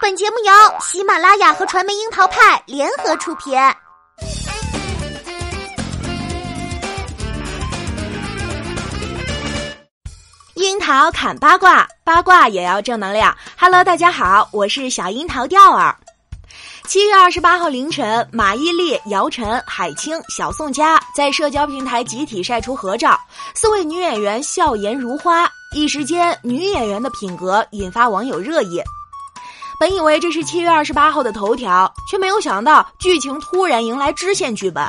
[0.00, 3.56] 本节目由喜马拉雅和传媒樱桃派联合出品。
[10.54, 13.36] 樱桃砍八卦，八卦也要正能量。
[13.56, 15.94] Hello，大家好，我是小樱桃钓儿。
[16.86, 23.18] 七月二十八号凌晨，马伊琍、姚晨、海清、小宋佳在社交平台集体晒出合照，
[23.54, 28.82] 四位女演员笑颜如花，一时间女演员的品格引发网友热议。
[29.78, 34.84] 本以为这是七月二十八号的头条，却没有想到剧情突然迎来支线剧本。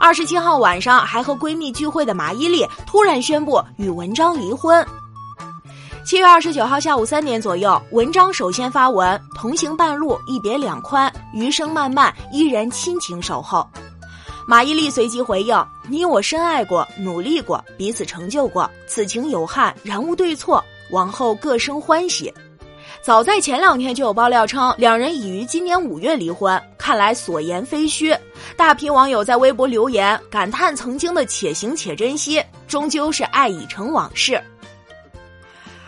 [0.00, 4.84] 二十七号晚上还和闺蜜聚会的马伊琍突然宣布与文章离婚。
[6.04, 13.64] 七月二十九号下午三点左右，文章首先发文：“同行半路，一别两宽，余生漫漫，依然亲情守候。”
[14.48, 22.34] 马伊琍随即回应：“你我深爱过，努力过，彼此成就过，此情有憾，然无对错，往后各生欢喜。”
[23.04, 28.16] 早在前两天就有爆料称，两人已于今年五月离婚，看来所言非虚。
[28.56, 34.42] 大批网友在微博留言感叹曾经的且行且珍惜，终究是爱已成往事。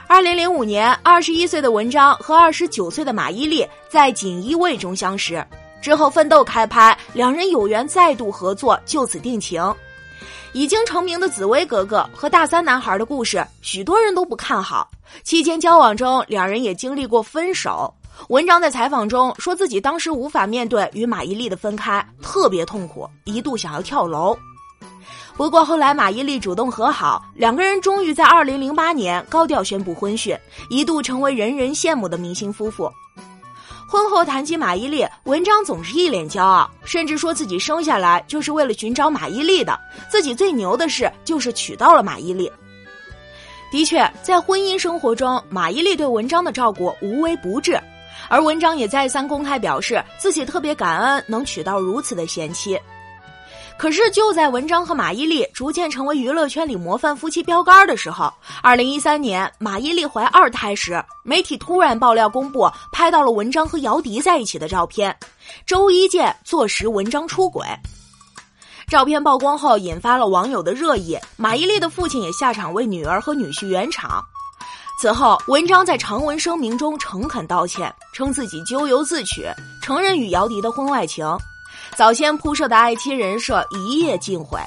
[0.07, 5.43] 二零零五年，二十一岁的文章和二十九岁的马伊琍在《锦衣卫》中相识，
[5.81, 9.75] 之后《奋斗》开拍，两人有缘再度合作，就此定情。
[10.53, 14.91] 已经成名的紫薇格格和大三男孩的故事，许多人都不看好。
[15.23, 17.93] 期间交往中，两人也经历过分手。
[18.29, 24.37] 文章在采访中说自己当时无法面对与马伊琍的分开，特别痛苦，一度想要跳楼。
[25.37, 30.35] 不过后来马伊琍主动和好，两个人终于在二零零八年高调宣布婚讯，
[30.71, 32.91] 一度成为人人羡慕的明星夫妇。
[33.89, 39.79] 婚后谈及马伊琍，文章总是一脸骄傲，甚至说自己生下来就是为了寻找马伊琍的，
[40.11, 42.51] 自己最牛的事就是娶到了马伊琍。
[43.71, 47.81] 的确，在婚姻生活中，马伊琍对文章的照顾无微不至，
[48.29, 52.77] 而文章也再三公开表示自己特别感恩能娶到如此的贤妻。
[53.79, 58.33] 可是就在文章和马伊琍逐渐成为娱乐圈里模范夫妻标杆的时候，
[58.63, 65.15] 二零一三年马伊琍怀二胎时，媒体突然爆料公布拍到了文章和姚笛在一起的照片，
[65.67, 67.67] 周一见坐实文章出轨。
[68.89, 74.25] 照片曝光后，引发了网友的热议，马伊琍的父亲也下场为女儿和女婿圆场。
[74.99, 79.47] 此后，文章在长文声明中诚恳道歉，称自己咎由自取，
[79.83, 81.27] 承认与姚笛的婚外情。
[81.97, 84.61] 早先铺设的爱妻人设一夜尽毁，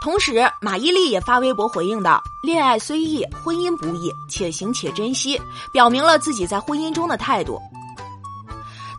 [0.00, 5.38] 同时马伊琍也发微博回应道：“恋爱虽易，婚姻不易，且行且珍惜。”
[5.70, 7.60] 表明了自己在婚姻中的态度。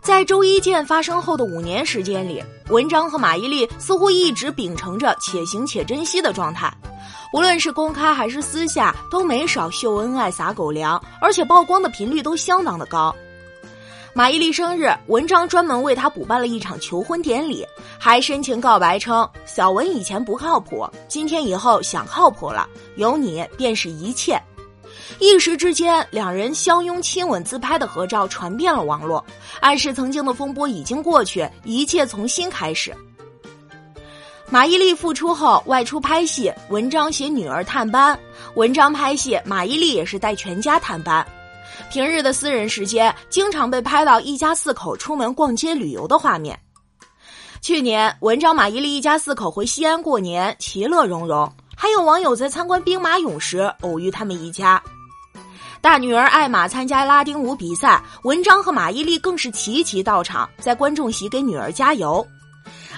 [0.00, 6.72] 在周一见发生后的五年时间里，文章和马伊琍似乎一直秉承着且行且珍惜的状态，
[7.32, 13.12] 无论是公开还是私下，都没少秀恩爱撒狗粮，而且曝光的频率都相当的高。
[14.18, 17.64] 马伊琍生日，文章专门为她补办了一场求婚典礼，
[18.00, 24.36] 还深情告白称：“小文以前不靠谱，今天以后想靠谱了，有你便是一切。”
[25.20, 29.24] 一时之间，两人相拥亲吻自拍的合照传遍了网络，
[29.60, 32.92] 暗示曾经的风波已经过去，一切从新开始。
[34.50, 38.18] 马伊琍复出后外出拍戏，文章携女儿探班，
[38.56, 41.24] 文章拍戏，马伊琍也是带全家探班。
[41.90, 46.58] 平日的私人时间，经常被拍到一家四口出门逛街旅游的画面。
[47.60, 51.50] 去年，文章、马伊琍一家四口回西安过年，其乐融融。
[51.76, 54.82] 还有网友在参观兵马俑时偶遇他们一家。
[55.80, 62.26] 大女儿艾玛参加拉丁舞比赛，文章和马伊琍更是齐齐到场，在观众席给女儿加油。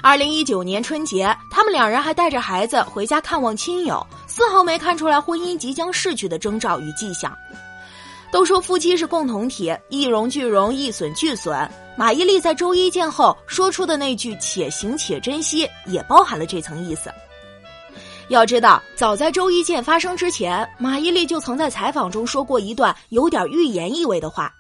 [0.03, 7.37] 二零一九年春节，他们两人还带着孩子回家看望亲友，丝毫没看出来婚姻即将逝去的征兆与迹象。
[8.33, 11.69] 都说夫妻是共同体，一荣俱荣，一损俱损。
[11.97, 17.11] 马伊琍在周一见后说出的那句“且行且珍惜”，也包含了这层意思。
[18.29, 24.55] 要知道，早在周一见发生之前，马伊琍就曾在采访中说过一段有点预言意味的话：“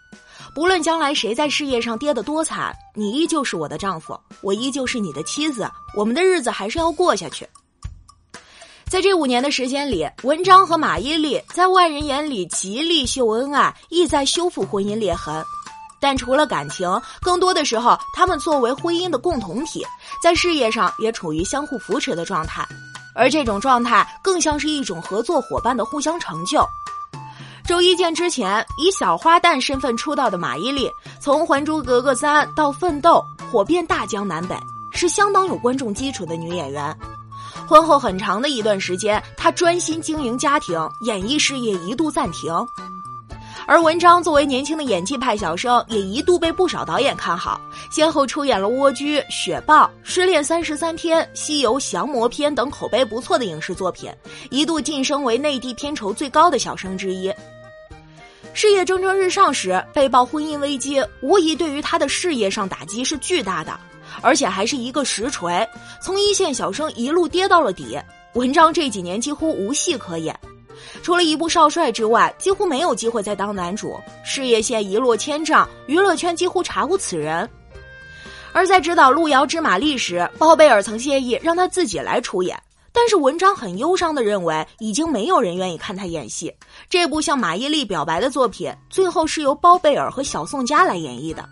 [0.53, 7.47] 不论将来谁在事业上跌得多惨，你依旧是我的丈夫，我依旧是你的妻子，我们的日子还是要过下去。”
[8.91, 15.45] 在这五年的时间里，文章和马伊琍在外人眼里极力秀恩爱，意在修复婚姻裂痕。
[16.01, 19.87] 但除了感情，更多的时候，他们作为婚姻的共同体，
[20.21, 22.67] 在事业上也处于相互扶持的状态。
[23.15, 26.61] 而这种状态更像是一种合作伙伴的互相成就。
[27.65, 30.91] 周一见之前以小花旦身份出道的马伊琍，
[31.21, 34.57] 从《还珠格格三》到《奋斗》，火遍大江南北，
[34.91, 36.99] 是相当有观众基础的女演员。
[37.71, 42.53] 婚后很长的一段时间，她专心经营家庭，演艺事业一度暂停。
[43.65, 54.13] 而文章作为年轻的演技派小生，也一度被不少导演看好，先后出演了《蜗居》《雪豹》《失恋三十三天》《西游降魔篇》等口碑不错的影视作品，
[54.51, 57.33] 一度晋升为内地片酬最高的小生之一。
[58.53, 63.79] 事业蒸蒸日上时，被曝婚姻危机，无疑对于他的事业上打击是巨大的，
[64.23, 65.69] 而且还是一个实锤，
[66.01, 67.99] 从一线小生一路跌到了底。
[68.35, 70.39] 文章这几年几乎无戏可演。
[71.03, 77.49] 除了一部少帅之外，几乎没有机会再当男主，事业线一落千丈，娱乐圈几乎查无此人。
[78.53, 82.61] 而在指导《路遥知马力》时，包贝尔曾建议让他自己来出演，
[82.93, 86.53] 但是文章很忧伤的认为，已经没有人愿意看他演戏。
[86.89, 91.49] 这部向马伊琍表白的作品，最后是由包贝尔和小宋佳来演绎的。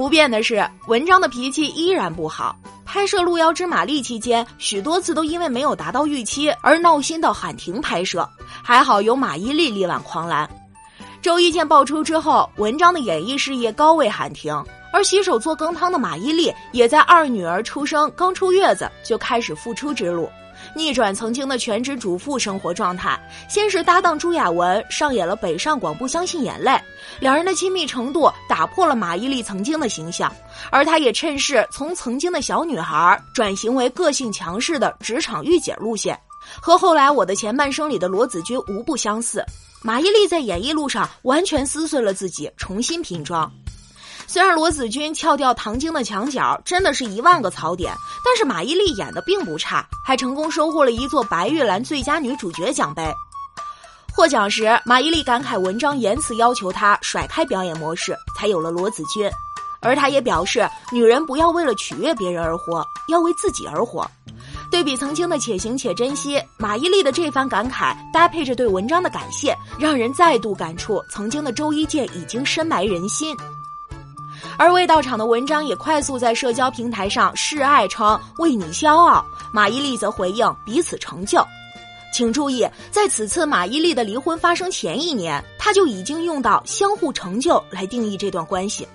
[0.00, 2.56] 不变的是，文章的脾气依然不好。
[2.86, 8.26] 拍摄《路遥知马力》期间，许多次都因为没有达到预期而闹心到喊停拍摄。
[8.62, 10.48] 还好有马伊琍力挽狂澜。
[11.20, 20.30] 周一见爆出之后，文章的演艺事业高位喊停，而洗手做羹汤的马伊琍也在二女儿出生刚出月子就开始复出之路。
[20.74, 23.18] 逆转曾经的全职主妇生活状态，
[23.48, 26.72] 先是搭档朱亚文上演了北上广不相信眼泪，
[27.18, 30.32] 两人的亲密程度打破了马伊琍曾经的形象，
[30.70, 36.18] 而她也趁势从曾经的小女孩转型为个性强势的职场御姐路线，
[36.60, 39.44] 和后来我的前半生里的罗子君无不相似。
[39.82, 43.50] 马伊琍在演艺路上完全撕碎了自己，重新拼装。
[44.32, 47.92] 虽然罗子君撬掉唐晶的墙角真的是一万个槽点，
[48.24, 53.12] 但是马伊琍演的并不差，还成功收获了一座白玉兰最佳女主角奖杯。
[54.14, 59.28] 获奖时，马伊琍感慨文章言辞要求她甩开表演模式，才有了罗子君。
[59.80, 64.08] 而她也表示，女人不要为了取悦别人而活，要为自己而活。
[64.70, 73.36] 对比曾经的且行且珍惜，马伊琍的这番感慨搭配着对文章的感谢，让人再度感触曾经的周一见已经深埋人心。
[74.58, 79.24] 而未到场的文章也快速在社交平台上示爱，称为你骄傲。
[79.52, 81.44] 马伊琍则回应彼此成就。
[82.12, 88.86] 请注意，在此次马伊琍的离婚发生前一年，他就已经用到相互成就来定义这段关系。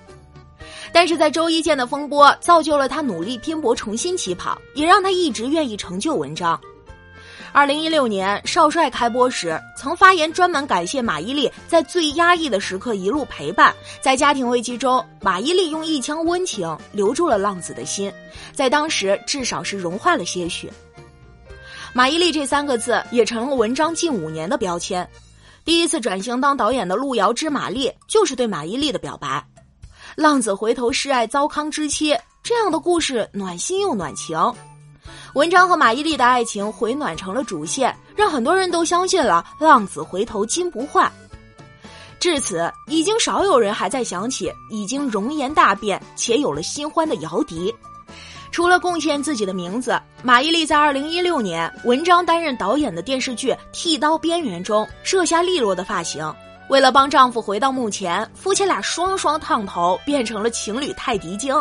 [0.91, 6.59] 但是在周一见的风波，造就了他努力拼搏重新起跑，也让他一直愿意成就文章。
[7.51, 13.73] 二零一六年《少帅》开播时，曾发言专门感谢马伊琍在最压抑的时刻一路陪伴。
[14.01, 18.11] 在家庭危机中，马伊琍用一腔温情留住了浪子的心，
[18.53, 20.69] 在当时至少是融化了些许。
[21.93, 25.07] 马伊琍这三个字也成了文章近五年的标签。
[25.63, 29.43] 第一次转型当导演的《路遥知马力》就是对马伊琍的表白。
[30.15, 34.37] 浪子回头是爱糟糠之妻，这样的故事暖心又暖情。
[35.33, 41.11] 文章和马伊琍的爱情回暖成了主线，让很多人都相信了“浪子回头金不换”。
[42.19, 47.73] 至此，已经少有人还在想起已经容颜大变且有了新欢的姚笛。
[48.51, 56.33] 除了贡献自己的名字，马伊琍在二零一六年文章担任导演的电视剧《剃刀边缘》中设下利落的发型。
[56.67, 61.55] 为了帮丈夫回到幕前，夫妻俩双双烫头，变成了情侣泰迪精。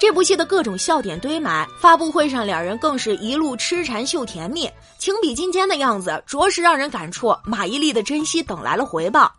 [0.00, 4.68] 这部戏的各种笑点堆满，发布会上两人更是一路痴缠秀甜蜜，
[4.98, 9.32] 情比金坚的样子，着实让人感触马伊琍的珍惜等来了回报。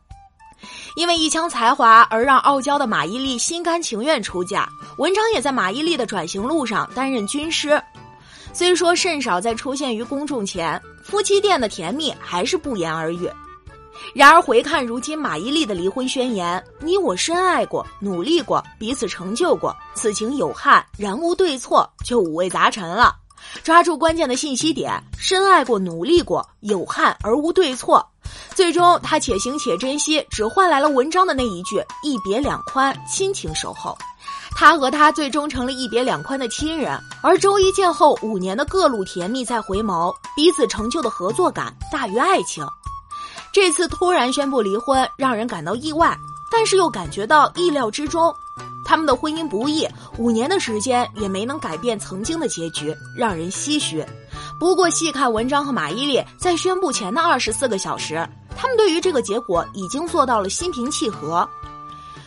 [0.95, 7.81] 因为一腔才华而让傲娇的马伊琍心甘情愿出嫁，文章也在马伊琍的转型路上担任军师。
[8.53, 13.29] 虽说甚少在出现于公众前，夫妻店的甜蜜还是不言而喻。
[14.13, 23.15] 然而回看如今马伊琍的离婚宣言，你我深爱过，努力过，彼此成就过，此情有憾，然无对错，就五味杂陈了。
[23.63, 28.05] 抓住关键的信息点，深爱过，努力过，有憾而无对错。
[28.53, 33.97] 最终他且行且珍惜，只换来了文章的那一句一别两宽，亲情守候。
[34.51, 36.99] 他和他最终成了一别两宽的亲人。
[37.21, 42.65] 而周一见后五年的各路甜蜜再回眸，彼此成就的合作感大于爱情。
[43.61, 46.17] 这次突然宣布离婚，让人感到意外，
[46.49, 48.33] 但是又感觉到意料之中。
[48.85, 49.85] 他们的婚姻不易，
[50.17, 54.01] 五年的时间也没能改变曾经的结局，让人唏嘘。
[54.57, 58.25] 不过细看文章和马伊琍在宣布前的二十四个小时，
[58.55, 61.47] 他们对于这个结果已经做到了心平气和。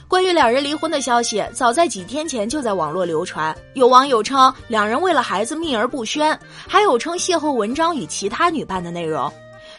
[0.07, 3.57] 关于两人离婚的消息，早在几天前就在网络流传。
[3.73, 9.33] 有网友称两人为了孩子秘而不宣，还有称邂逅文章与其他女伴的内容。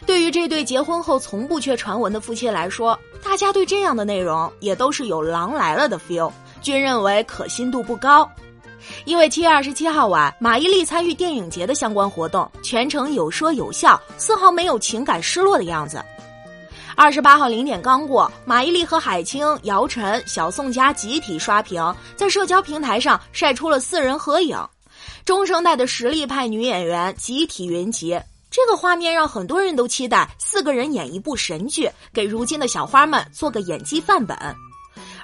[0.06, 6.30] 对于这对结婚后从不缺传闻的夫妻来说，大家对这样的内容也都是有狼来了的 feel，
[6.60, 8.30] 均认为可信度不高。
[9.06, 16.04] 因为七月二十七号晚，马伊琍参与电影节的相关活动，全程有说有笑，丝毫没有情感失落的样子。
[16.94, 21.82] 二十八号零点刚过，马伊琍和海清、姚晨、小宋佳集体刷屏，
[22.14, 24.56] 在社交平台上晒出了四人合影。
[25.24, 28.20] 中生代的实力派女演员集体云集，
[28.54, 34.38] 这个画面让很多人都期待四个人演一部神剧，给如今的小花们做个演技范本。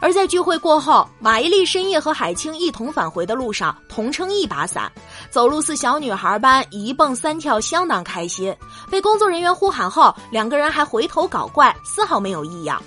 [0.01, 4.91] 而在聚会过后，马伊琍深夜和海清一同返回的路上，同撑一把伞，
[5.31, 8.53] 走路似小女孩般一蹦三跳，相当开心。
[8.91, 12.83] 被工作人员呼喊后，两个人还回头搞怪，丝毫没有异样。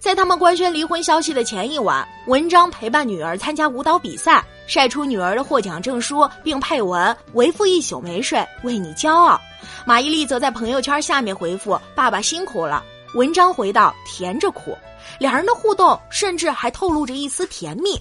[0.00, 9.38] 在他们官宣离婚消息的前一晚，文章陪伴女儿参加舞蹈比赛，晒出女儿的获奖证书，并配文“为父一宿没睡，为你骄傲”。
[9.84, 12.82] 马伊琍则在朋友圈下面回复：“爸爸辛苦了。”
[13.14, 14.74] 文章回道：“甜着苦。”
[15.20, 18.00] 两人的互动甚至还透露着一丝甜蜜。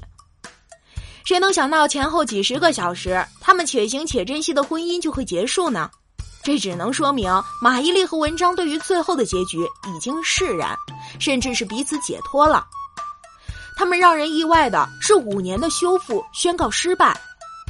[1.25, 5.91] 谁能想到前后几十个小时，他们且行且珍惜的婚姻就会结束呢？
[6.41, 7.29] 这只能说明
[7.61, 9.57] 马伊琍和文章对于最后的结局
[9.93, 10.75] 已经释然，
[11.19, 12.65] 甚至是彼此解脱了。
[13.77, 17.15] 他们让人意外的是五年的修复宣告失败，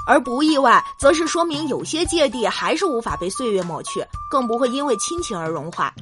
[0.08, 5.94] 而不意外则是说明有些芥蒂还是无法被岁月抹去，更不会因为亲情而融化。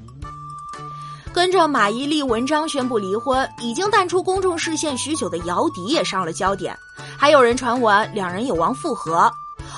[1.33, 6.75] 跟着马伊琍、文章宣布离婚，已经淡出公众视线许久的姚笛也上了焦点，
[7.17, 9.31] 还有人传闻两人有望复合。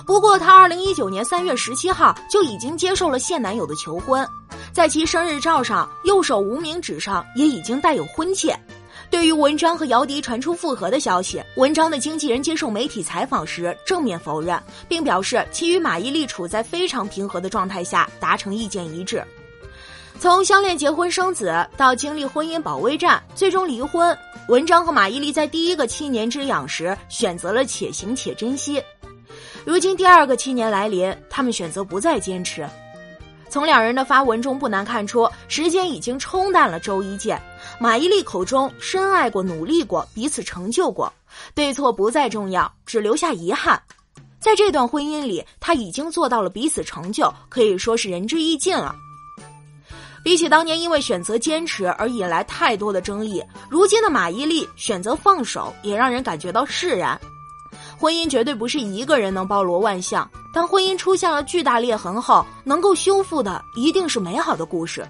[0.05, 4.25] 不过，她二零一九年三月十七号就已经接受了现男友的求婚，
[4.79, 8.57] 在其生日照上，右手无名指上也已经带有婚戒。
[9.09, 14.57] 对于文章和姚笛传出复合的消息，文章的经纪人接受媒体采访时正面否认，
[14.87, 19.21] 并表示其与马伊琍处在非常平和的状态下达成意见一致。
[20.17, 24.17] 从相恋、结婚、生子到经历婚姻保卫战，最终离婚，
[24.47, 28.81] 文章和马伊琍在第一个七年之痒时选择了且行且珍惜。
[29.65, 32.65] 如今第二个七年来临，他们选择不再坚持。
[33.49, 37.41] 从两人的发文中不难看出，时间已经冲淡了周一见。
[37.79, 41.11] 马伊琍口中深爱过、努力过、彼此成就过，
[41.55, 43.81] 对错不再重要，只留下遗憾。
[44.39, 48.95] 在这段婚姻里，他已经做到了彼此成就，可以说是仁至义尽了。
[50.23, 57.19] 比起当年因为选择坚持而引来太多的争议，如今的马伊琍选择放手，也让人感觉到释然。
[57.99, 65.05] 婚姻绝对不是一个人能包罗万象，当婚姻出现了巨大裂痕后，能够修复的一定是美好的故事，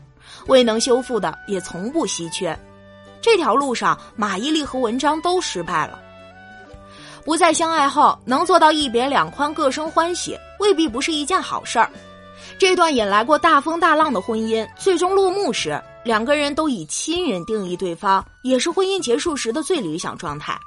[0.48, 2.58] 未能修复的也从不稀缺。
[3.22, 6.00] 这条路上，马伊琍和文章都失败了。
[7.24, 11.92] 不再相爱后，能做到一别两宽，各生欢喜，未必不是一件好事儿。
[12.58, 20.60] 这段引来过大风大浪的婚姻，最终落幕时，两个人都以亲人定义对方，也是婚姻结束时的最理想状态。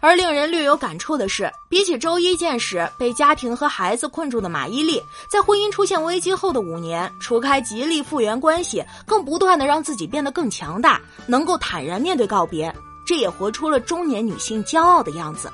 [0.00, 12.74] 而令人略有感触的是，比起周一见时被家庭和孩子困住的马伊琍，在婚姻出现危机后的五年，除开极力复原关系，更不断的让自己变得更强大，能够坦然面对告别，
[13.04, 15.50] 这也活出了中年女性骄傲的样子。